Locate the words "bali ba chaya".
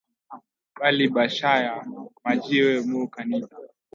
0.79-1.75